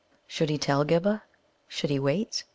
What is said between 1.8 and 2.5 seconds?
he wait?